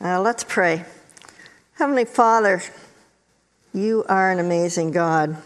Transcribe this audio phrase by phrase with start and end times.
[0.00, 0.84] Uh, let's pray.
[1.74, 2.62] Heavenly Father,
[3.74, 5.36] you are an amazing God.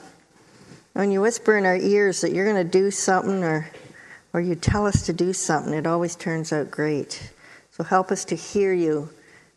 [0.93, 3.71] When you whisper in our ears that you're going to do something or,
[4.35, 7.33] or you tell us to do something, it always turns out great.
[7.71, 9.09] So help us to hear you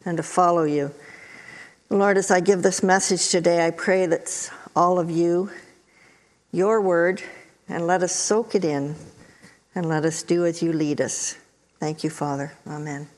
[0.05, 0.91] and to follow you.
[1.89, 5.51] Lord, as I give this message today, I pray that all of you,
[6.53, 7.21] your word,
[7.67, 8.95] and let us soak it in
[9.75, 11.37] and let us do as you lead us.
[11.81, 12.53] Thank you, Father.
[12.65, 13.09] Amen.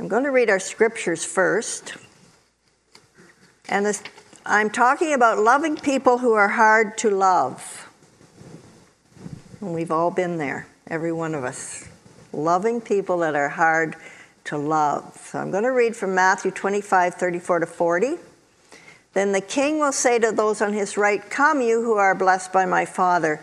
[0.00, 1.92] I'm going to read our scriptures first.
[3.68, 4.02] And this,
[4.46, 7.86] I'm talking about loving people who are hard to love.
[9.60, 11.86] And we've all been there, every one of us.
[12.32, 13.94] Loving people that are hard
[14.44, 15.20] to love.
[15.22, 18.16] So I'm going to read from Matthew 25, 34 to 40.
[19.12, 22.54] Then the king will say to those on his right, Come, you who are blessed
[22.54, 23.42] by my Father.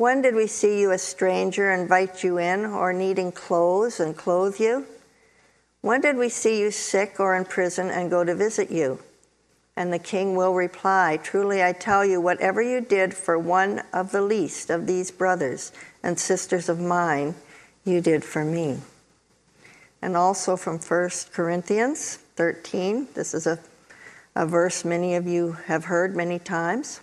[0.00, 4.58] When did we see you a stranger, invite you in, or needing clothes and clothe
[4.58, 4.86] you?
[5.82, 9.00] When did we see you sick or in prison and go to visit you?
[9.76, 14.10] And the king will reply, Truly I tell you, whatever you did for one of
[14.10, 15.70] the least of these brothers
[16.02, 17.34] and sisters of mine,
[17.84, 18.78] you did for me.
[20.00, 23.58] And also from 1 Corinthians 13, this is a,
[24.34, 27.02] a verse many of you have heard many times.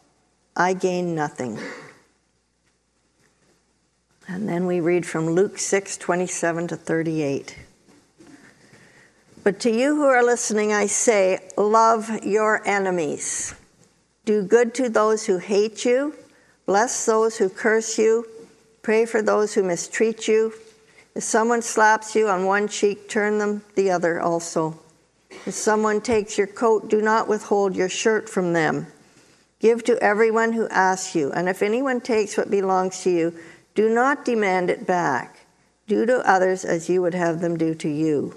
[0.55, 1.59] I gain nothing.
[4.27, 7.57] And then we read from Luke 6 27 to 38.
[9.43, 13.55] But to you who are listening, I say, love your enemies.
[14.25, 16.15] Do good to those who hate you.
[16.65, 18.27] Bless those who curse you.
[18.83, 20.53] Pray for those who mistreat you.
[21.15, 24.79] If someone slaps you on one cheek, turn them the other also.
[25.45, 28.87] If someone takes your coat, do not withhold your shirt from them.
[29.61, 33.35] Give to everyone who asks you, and if anyone takes what belongs to you,
[33.75, 35.45] do not demand it back.
[35.87, 38.35] Do to others as you would have them do to you.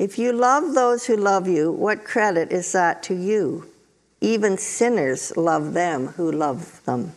[0.00, 3.68] If you love those who love you, what credit is that to you?
[4.20, 7.12] Even sinners love them who love them.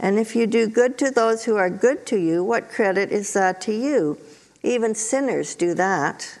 [0.00, 3.32] And if you do good to those who are good to you, what credit is
[3.34, 4.18] that to you?
[4.64, 6.40] Even sinners do that.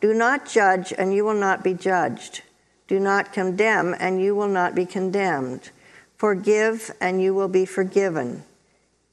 [0.00, 2.42] Do not judge, and you will not be judged.
[2.88, 5.70] Do not condemn, and you will not be condemned.
[6.16, 8.44] Forgive, and you will be forgiven.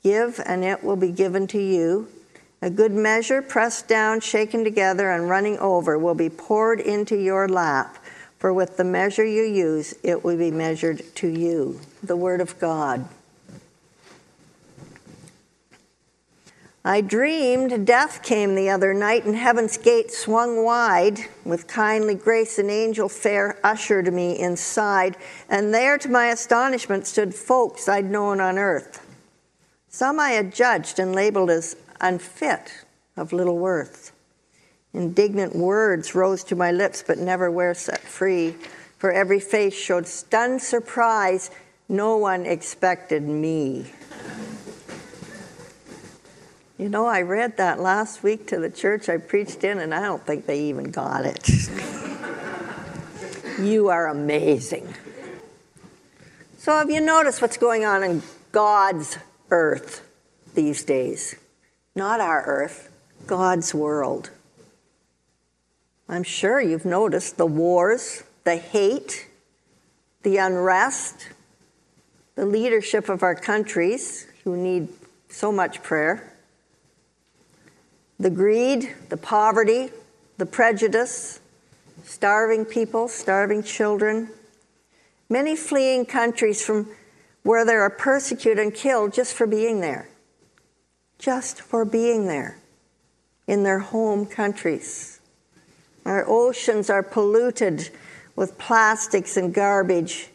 [0.03, 2.07] Give, and it will be given to you.
[2.61, 7.47] A good measure, pressed down, shaken together, and running over, will be poured into your
[7.47, 7.97] lap.
[8.39, 11.79] For with the measure you use, it will be measured to you.
[12.01, 13.07] The Word of God.
[16.87, 21.19] I dreamed death came the other night, and heaven's gate swung wide.
[21.44, 25.17] With kindly grace, an angel fair ushered me inside,
[25.50, 29.06] and there, to my astonishment, stood folks I'd known on earth.
[29.89, 32.85] Some I had judged and labeled as unfit,
[33.17, 34.13] of little worth.
[34.94, 38.56] Indignant words rose to my lips, but never were set free,
[38.97, 41.51] for every face showed stunned surprise.
[41.89, 43.88] No one expected me.
[46.77, 50.01] You know, I read that last week to the church I preached in, and I
[50.01, 51.50] don't think they even got it.
[53.59, 54.94] you are amazing.
[56.59, 58.21] So, have you noticed what's going on in
[58.51, 59.18] God's
[59.50, 60.07] earth
[60.53, 61.35] these days?
[61.95, 62.91] Not our earth,
[63.25, 64.29] God's world.
[66.07, 69.27] I'm sure you've noticed the wars, the hate,
[70.21, 71.29] the unrest,
[72.35, 74.89] the leadership of our countries who need
[75.27, 76.37] so much prayer,
[78.19, 79.89] the greed, the poverty,
[80.37, 81.39] the prejudice,
[82.03, 84.29] starving people, starving children,
[85.29, 86.87] many fleeing countries from
[87.43, 90.09] where they are persecuted and killed just for being there,
[91.19, 92.57] just for being there
[93.47, 95.19] in their home countries.
[96.05, 97.89] Our oceans are polluted
[98.35, 100.29] with plastics and garbage.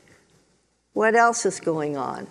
[0.92, 2.28] What else is going on?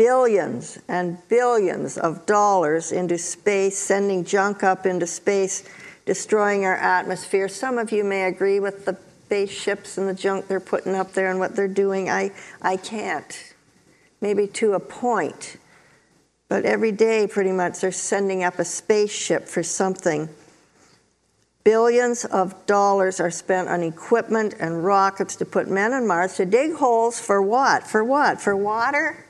[0.00, 5.62] Billions and billions of dollars into space, sending junk up into space,
[6.06, 7.48] destroying our atmosphere.
[7.48, 11.30] Some of you may agree with the spaceships and the junk they're putting up there
[11.30, 12.08] and what they're doing.
[12.08, 12.30] I,
[12.62, 13.52] I can't.
[14.22, 15.58] Maybe to a point.
[16.48, 20.30] But every day, pretty much, they're sending up a spaceship for something
[21.62, 26.46] Billions of dollars are spent on equipment and rockets to put men on Mars to
[26.46, 27.86] dig holes for what?
[27.86, 28.40] For what?
[28.40, 29.26] For water?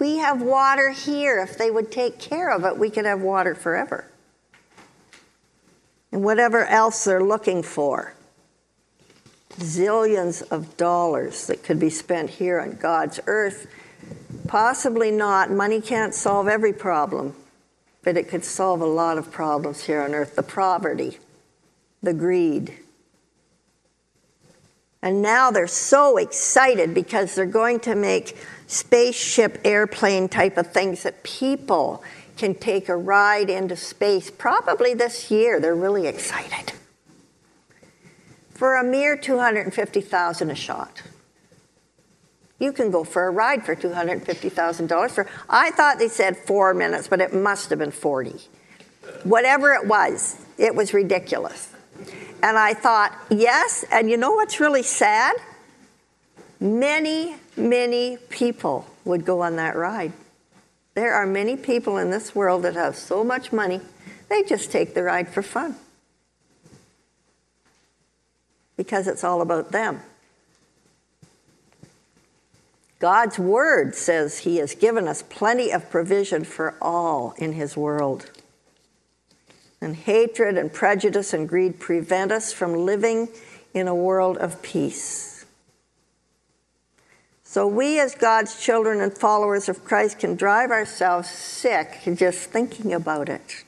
[0.00, 1.38] We have water here.
[1.38, 4.06] If they would take care of it, we could have water forever.
[6.10, 8.14] And whatever else they're looking for.
[9.58, 13.68] Zillions of dollars that could be spent here on God's earth.
[14.48, 15.52] Possibly not.
[15.52, 17.36] Money can't solve every problem
[18.02, 21.18] but it could solve a lot of problems here on earth the poverty,
[22.02, 22.78] the greed.
[25.02, 28.36] And now they're so excited because they're going to make
[28.70, 32.04] spaceship airplane type of things that people
[32.36, 35.60] can take a ride into space probably this year.
[35.60, 36.72] They're really excited.
[38.54, 41.02] For a mere 250,000 a shot
[42.60, 47.08] you can go for a ride for $250,000 for I thought they said 4 minutes
[47.08, 48.34] but it must have been 40
[49.24, 51.72] whatever it was it was ridiculous
[52.42, 55.36] and I thought yes and you know what's really sad
[56.60, 60.12] many many people would go on that ride
[60.94, 63.80] there are many people in this world that have so much money
[64.28, 65.76] they just take the ride for fun
[68.76, 70.00] because it's all about them
[73.00, 78.30] God's word says he has given us plenty of provision for all in his world.
[79.80, 83.28] And hatred and prejudice and greed prevent us from living
[83.72, 85.29] in a world of peace.
[87.50, 92.92] So, we as God's children and followers of Christ can drive ourselves sick just thinking
[92.92, 93.64] about it.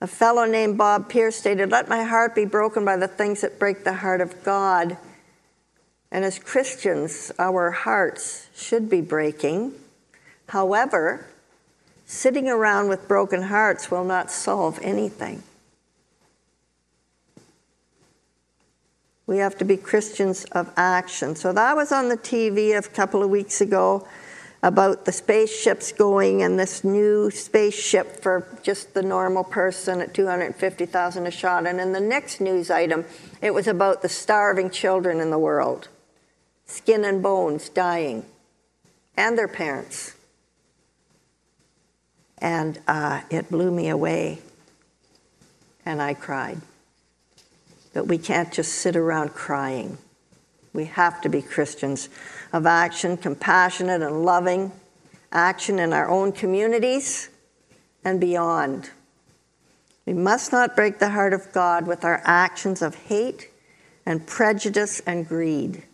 [0.00, 3.58] A fellow named Bob Pierce stated, Let my heart be broken by the things that
[3.58, 4.96] break the heart of God
[6.10, 9.74] and as Christians, our hearts should be breaking.
[10.48, 11.26] However,
[12.06, 15.42] sitting around with broken hearts will not solve anything.
[19.32, 21.36] We have to be Christians of action.
[21.36, 24.06] So that was on the TV a couple of weeks ago
[24.62, 31.26] about the spaceships going and this new spaceship for just the normal person at 250,000
[31.26, 31.66] a shot.
[31.66, 33.06] And in the next news item,
[33.40, 35.88] it was about the starving children in the world
[36.66, 38.26] skin and bones dying,
[39.16, 40.14] and their parents.
[42.36, 44.40] And uh, it blew me away,
[45.86, 46.60] and I cried.
[47.92, 49.98] But we can't just sit around crying.
[50.72, 52.08] We have to be Christians
[52.52, 54.72] of action, compassionate and loving,
[55.30, 57.28] action in our own communities
[58.04, 58.90] and beyond.
[60.06, 63.50] We must not break the heart of God with our actions of hate
[64.04, 65.84] and prejudice and greed.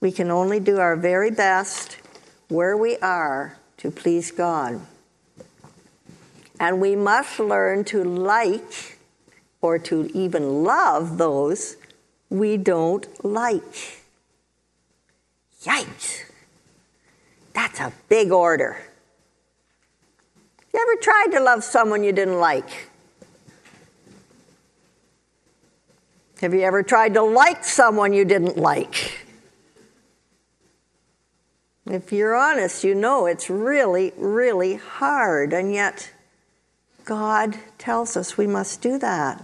[0.00, 1.98] We can only do our very best
[2.48, 4.80] where we are to please God.
[6.58, 8.98] And we must learn to like
[9.62, 11.76] or to even love those
[12.30, 14.02] we don't like.
[15.62, 16.24] Yikes!
[17.52, 18.78] That's a big order.
[20.72, 22.88] You ever tried to love someone you didn't like?
[26.40, 29.26] Have you ever tried to like someone you didn't like?
[31.86, 36.12] If you're honest, you know it's really, really hard, and yet
[37.10, 39.42] God tells us we must do that.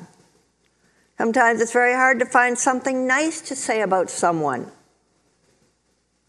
[1.18, 4.70] Sometimes it's very hard to find something nice to say about someone.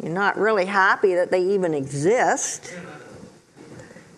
[0.02, 2.74] You're not really happy that they even exist.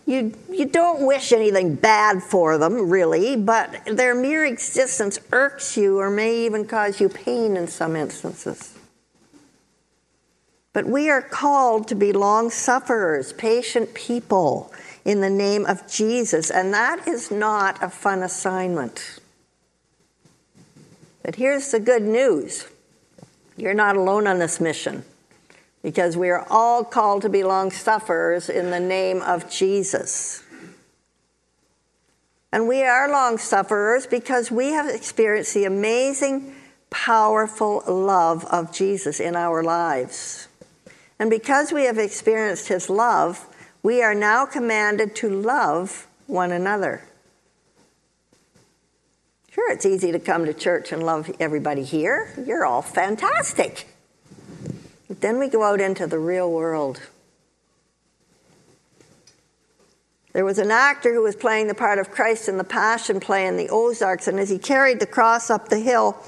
[0.05, 5.99] You, you don't wish anything bad for them, really, but their mere existence irks you
[5.99, 8.77] or may even cause you pain in some instances.
[10.71, 14.71] But we are called to be long sufferers, patient people,
[15.05, 16.49] in the name of Jesus.
[16.51, 19.19] And that is not a fun assignment.
[21.23, 22.67] But here's the good news
[23.57, 25.03] you're not alone on this mission
[25.83, 30.43] because we are all called to be long sufferers in the name of Jesus.
[32.51, 36.55] And we are long sufferers because we have experienced the amazing,
[36.89, 40.47] powerful love of Jesus in our lives.
[41.19, 43.45] And because we have experienced his love,
[43.81, 47.03] we are now commanded to love one another.
[49.51, 52.33] Sure, it's easy to come to church and love everybody here.
[52.45, 53.87] You're all fantastic.
[55.07, 57.01] But then we go out into the real world.
[60.33, 63.47] There was an actor who was playing the part of Christ in the Passion play
[63.47, 66.23] in the Ozarks, and as he carried the cross up the hill,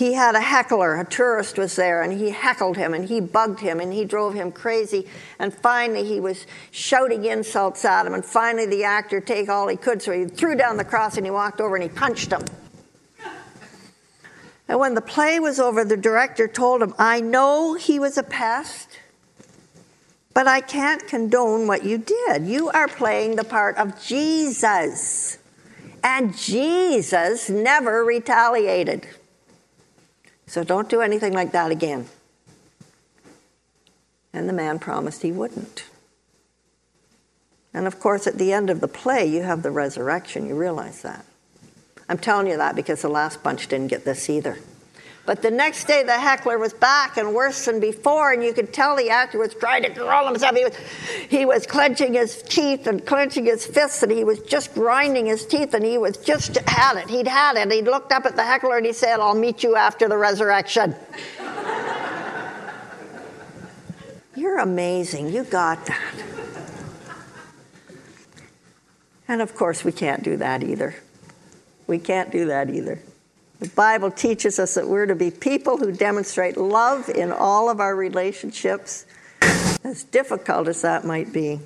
[0.00, 0.96] he had a heckler.
[0.98, 4.32] A tourist was there, and he heckled him, and he bugged him, and he drove
[4.32, 5.06] him crazy.
[5.38, 8.14] And finally, he was shouting insults at him.
[8.14, 11.26] And finally, the actor take all he could, so he threw down the cross and
[11.26, 12.42] he walked over and he punched him.
[14.68, 18.22] And when the play was over, the director told him, I know he was a
[18.22, 18.88] pest,
[20.32, 22.46] but I can't condone what you did.
[22.46, 25.36] You are playing the part of Jesus.
[26.02, 29.06] And Jesus never retaliated.
[30.50, 32.08] So don't do anything like that again.
[34.32, 35.84] And the man promised he wouldn't.
[37.72, 40.48] And of course, at the end of the play, you have the resurrection.
[40.48, 41.24] You realize that.
[42.08, 44.58] I'm telling you that because the last bunch didn't get this either.
[45.26, 48.72] But the next day, the heckler was back and worse than before, and you could
[48.72, 50.56] tell the actor was trying to control himself.
[50.56, 50.76] He was,
[51.28, 55.46] he was clenching his teeth and clenching his fists, and he was just grinding his
[55.46, 57.08] teeth, and he was just had it.
[57.10, 57.70] He'd had it.
[57.70, 60.96] He looked up at the heckler and he said, I'll meet you after the resurrection.
[64.34, 65.28] You're amazing.
[65.28, 66.14] You got that.
[69.28, 70.96] And of course, we can't do that either.
[71.86, 73.00] We can't do that either.
[73.60, 77.78] The Bible teaches us that we're to be people who demonstrate love in all of
[77.78, 79.04] our relationships,
[79.84, 81.60] as difficult as that might be.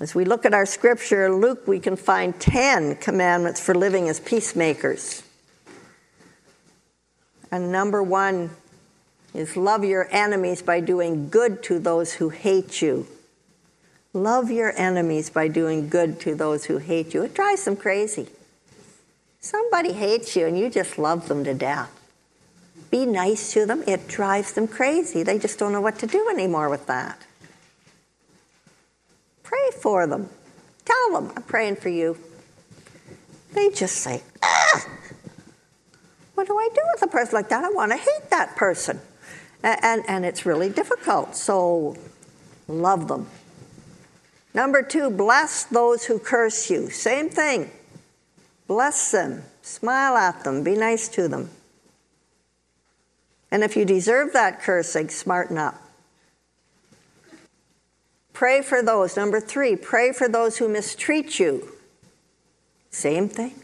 [0.00, 4.18] As we look at our scripture Luke, we can find 10 commandments for living as
[4.18, 5.22] peacemakers.
[7.52, 8.50] And number one
[9.32, 13.06] is love your enemies by doing good to those who hate you.
[14.12, 17.22] Love your enemies by doing good to those who hate you.
[17.22, 18.26] It drives them crazy.
[19.40, 21.90] Somebody hates you and you just love them to death.
[22.90, 23.82] Be nice to them.
[23.86, 25.22] It drives them crazy.
[25.22, 27.22] They just don't know what to do anymore with that.
[29.42, 30.28] Pray for them.
[30.84, 32.18] Tell them, I'm praying for you.
[33.54, 34.86] They just say, ah,
[36.34, 37.64] what do I do with a person like that?
[37.64, 39.00] I want to hate that person.
[39.62, 41.36] And, and, and it's really difficult.
[41.36, 41.96] So
[42.68, 43.26] love them.
[44.52, 46.90] Number two, bless those who curse you.
[46.90, 47.70] Same thing.
[48.70, 51.50] Bless them, smile at them, be nice to them.
[53.50, 55.74] And if you deserve that cursing, smarten up.
[58.32, 59.16] Pray for those.
[59.16, 61.72] Number three, pray for those who mistreat you.
[62.90, 63.56] Same thing.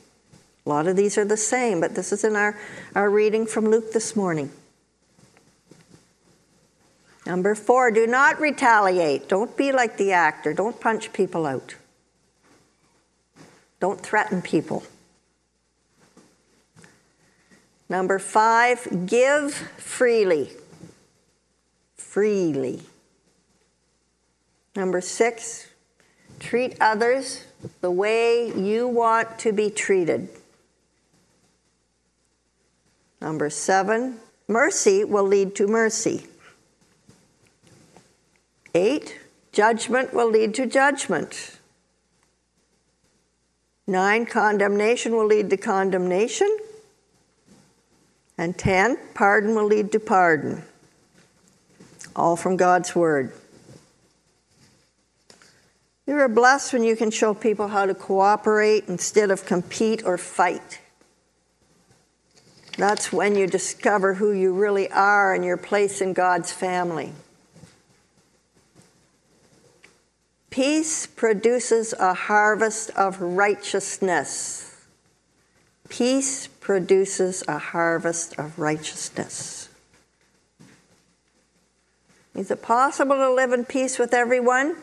[0.67, 2.59] A lot of these are the same, but this is in our,
[2.97, 4.51] our reading from Luke this morning.
[7.25, 9.29] Number four, do not retaliate.
[9.29, 10.53] Don't be like the actor.
[10.53, 11.77] Don't punch people out.
[13.79, 14.83] Don't threaten people.
[17.89, 20.51] Number five, give freely.
[21.95, 22.83] Freely.
[24.75, 25.69] Number six,
[26.41, 27.45] treat others
[27.81, 30.29] the way you want to be treated.
[33.21, 36.27] Number seven, mercy will lead to mercy.
[38.75, 39.19] Eight,
[39.53, 41.57] judgment will lead to judgment.
[43.87, 46.55] Nine, condemnation will lead to condemnation.
[48.39, 50.63] And ten, pardon will lead to pardon.
[52.15, 53.33] All from God's Word.
[56.07, 60.17] You are blessed when you can show people how to cooperate instead of compete or
[60.17, 60.81] fight.
[62.79, 67.13] That's when you discover who you really are and your place in God's family.
[70.51, 74.66] Peace produces a harvest of righteousness.
[75.89, 79.69] Peace produces a harvest of righteousness.
[82.35, 84.77] Is it possible to live in peace with everyone?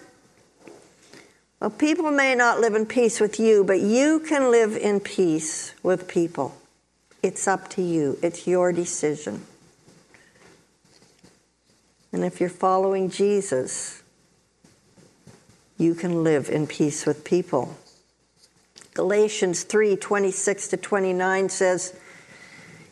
[1.59, 5.73] Well, people may not live in peace with you, but you can live in peace
[5.83, 6.57] with people.
[7.21, 9.45] It's up to you, it's your decision.
[12.11, 14.03] And if you're following Jesus,
[15.77, 17.77] you can live in peace with people.
[18.93, 21.97] Galatians 3 26 to 29 says,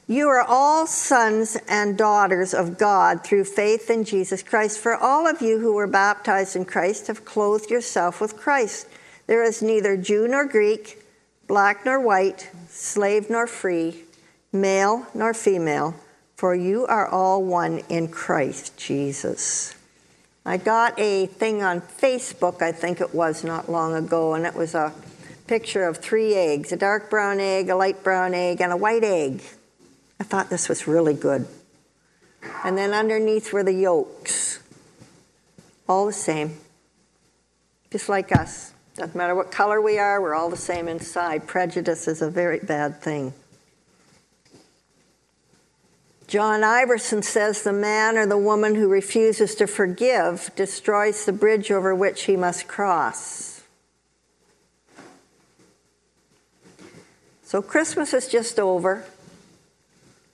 [0.08, 4.80] You are all sons and daughters of God through faith in Jesus Christ.
[4.80, 8.88] For all of you who were baptized in Christ have clothed yourself with Christ.
[9.28, 11.04] There is neither Jew nor Greek,
[11.48, 14.04] black nor white, slave nor free,
[14.52, 15.96] male nor female,
[16.36, 19.76] for you are all one in Christ Jesus.
[20.44, 24.56] I got a thing on Facebook, I think it was not long ago, and it
[24.56, 24.92] was a
[25.48, 29.04] picture of three eggs a dark brown egg, a light brown egg, and a white
[29.04, 29.42] egg.
[30.20, 31.48] I thought this was really good.
[32.64, 34.60] And then underneath were the yolks.
[35.88, 36.58] All the same.
[37.92, 38.74] Just like us.
[38.96, 41.48] Doesn't matter what color we are, we're all the same inside.
[41.48, 43.34] Prejudice is a very bad thing.
[46.28, 51.72] John Iverson says the man or the woman who refuses to forgive destroys the bridge
[51.72, 53.51] over which he must cross.
[57.52, 59.04] So Christmas is just over.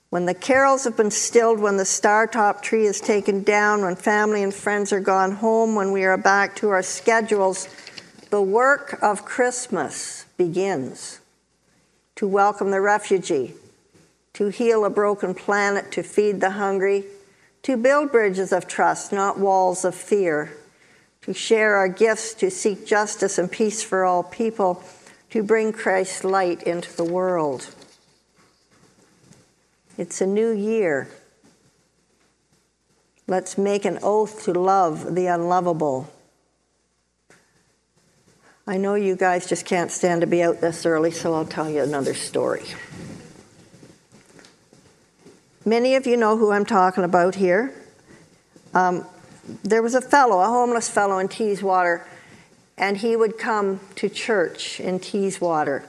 [0.08, 3.96] When the carols have been stilled, when the star top tree is taken down, when
[3.96, 7.68] family and friends are gone home, when we are back to our schedules,
[8.30, 11.18] the work of Christmas begins
[12.14, 13.54] to welcome the refugee,
[14.34, 17.04] to heal a broken planet, to feed the hungry,
[17.64, 20.52] to build bridges of trust, not walls of fear,
[21.22, 24.84] to share our gifts, to seek justice and peace for all people
[25.30, 27.74] to bring Christ's light into the world.
[29.96, 31.08] It's a new year.
[33.26, 36.10] Let's make an oath to love the unlovable.
[38.66, 41.68] I know you guys just can't stand to be out this early, so I'll tell
[41.68, 42.64] you another story.
[45.64, 47.74] Many of you know who I'm talking about here.
[48.72, 49.04] Um,
[49.64, 52.04] there was a fellow, a homeless fellow in Teeswater
[52.78, 55.84] and he would come to church in Teeswater.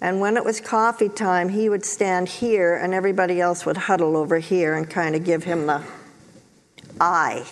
[0.00, 4.16] And when it was coffee time, he would stand here, and everybody else would huddle
[4.16, 5.82] over here and kind of give him the
[7.00, 7.44] eye.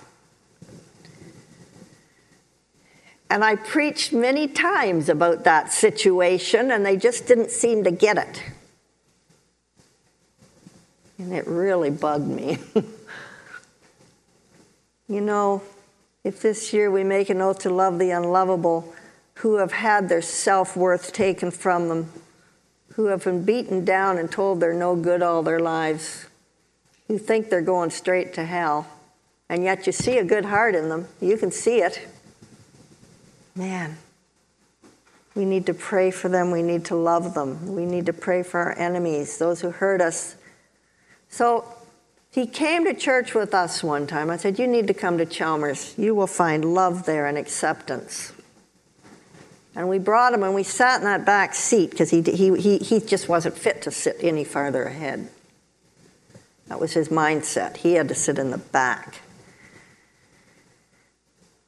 [3.30, 8.16] And I preached many times about that situation, and they just didn't seem to get
[8.16, 8.42] it.
[11.18, 12.58] And it really bugged me.
[15.08, 15.62] you know,
[16.24, 18.92] if this year we make an oath to love the unlovable
[19.34, 22.12] who have had their self worth taken from them,
[22.94, 26.26] who have been beaten down and told they're no good all their lives,
[27.06, 28.86] who think they're going straight to hell,
[29.48, 32.06] and yet you see a good heart in them, you can see it.
[33.54, 33.96] Man,
[35.34, 36.50] we need to pray for them.
[36.50, 37.74] We need to love them.
[37.74, 40.34] We need to pray for our enemies, those who hurt us.
[41.28, 41.64] So
[42.30, 44.30] he came to church with us one time.
[44.30, 45.94] I said, You need to come to Chalmers.
[45.96, 48.32] You will find love there and acceptance.
[49.74, 52.78] And we brought him and we sat in that back seat because he, he, he,
[52.78, 55.28] he just wasn't fit to sit any farther ahead.
[56.66, 57.78] That was his mindset.
[57.78, 59.20] He had to sit in the back.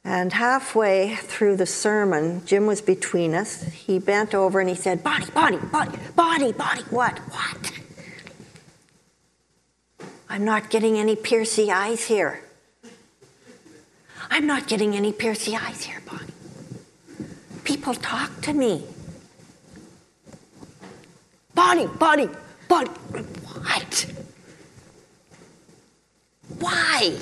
[0.03, 3.63] And halfway through the sermon, Jim was between us.
[3.63, 7.17] He bent over and he said, Body, body, body, body, body, what?
[7.19, 7.80] What?
[10.31, 12.39] I'm not getting any piercy eyes here.
[14.29, 16.31] I'm not getting any piercy eyes here, Bonnie.
[17.65, 18.85] People talk to me.
[21.53, 22.29] Bonnie, Bonnie,
[22.69, 24.05] Bonnie, what?
[26.59, 27.17] Why?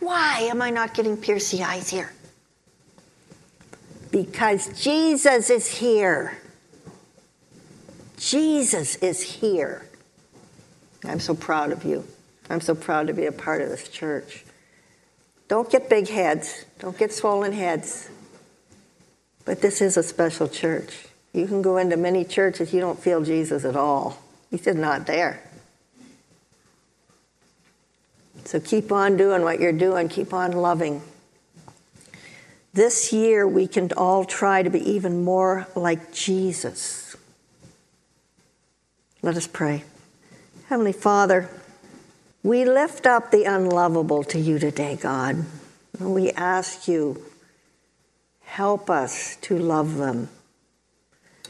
[0.00, 2.12] Why am I not getting piercy eyes here?
[4.10, 6.36] Because Jesus is here.
[8.18, 9.85] Jesus is here.
[11.06, 12.04] I'm so proud of you.
[12.48, 14.44] I'm so proud to be a part of this church.
[15.48, 18.08] Don't get big heads, don't get swollen heads.
[19.44, 21.06] But this is a special church.
[21.32, 24.22] You can go into many churches, you don't feel Jesus at all.
[24.50, 25.42] He's just not there.
[28.44, 31.02] So keep on doing what you're doing, keep on loving.
[32.72, 37.16] This year, we can all try to be even more like Jesus.
[39.22, 39.82] Let us pray.
[40.68, 41.48] Heavenly Father,
[42.42, 45.44] we lift up the unlovable to you today, God.
[46.00, 47.22] We ask you,
[48.42, 50.28] help us to love them.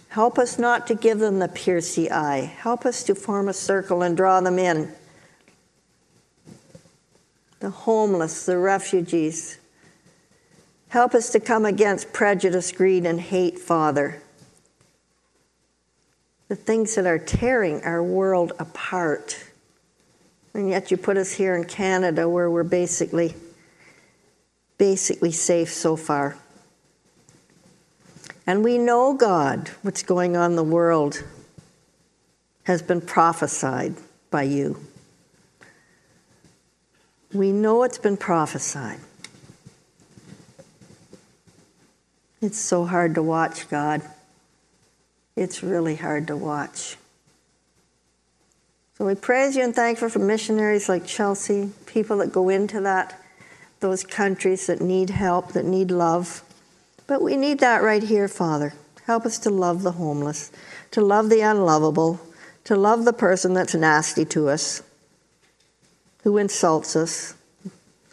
[0.09, 2.41] Help us not to give them the piercy eye.
[2.41, 4.93] Help us to form a circle and draw them in.
[7.61, 9.59] The homeless, the refugees.
[10.89, 14.23] Help us to come against prejudice, greed, and hate, Father
[16.49, 19.45] the things that are tearing our world apart.
[20.55, 23.35] And yet you put us here in Canada where we're basically
[24.79, 26.37] basically safe so far.
[28.47, 31.25] And we know, God, what's going on in the world
[32.65, 33.95] has been prophesied
[34.31, 34.79] by you.
[37.33, 39.01] We know it's been prophesied.
[42.41, 44.03] It's so hard to watch, God.
[45.37, 46.96] It's really hard to watch.
[48.96, 52.81] So we praise you and thank you for missionaries like Chelsea, people that go into
[52.81, 53.22] that,
[53.81, 56.42] those countries that need help, that need love.
[57.07, 58.72] But we need that right here, Father.
[59.05, 60.51] Help us to love the homeless,
[60.92, 62.18] to love the unlovable,
[62.64, 64.83] to love the person that's nasty to us,
[66.25, 67.35] who insults us,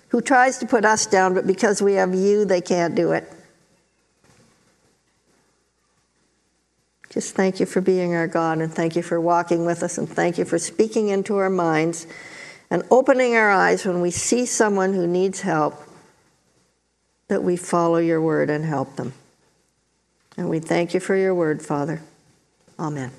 [0.10, 3.32] who tries to put us down, but because we have you, they can't do it.
[7.14, 10.10] Just thank you for being our God, and thank you for walking with us, and
[10.10, 12.08] thank you for speaking into our minds
[12.72, 15.76] and opening our eyes when we see someone who needs help,
[17.28, 19.14] that we follow your word and help them.
[20.38, 22.02] And we thank you for your word, Father.
[22.80, 23.12] Amen.